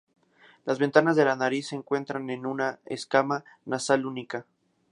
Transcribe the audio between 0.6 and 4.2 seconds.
Las ventanas de la nariz se encuentran en una escama nasal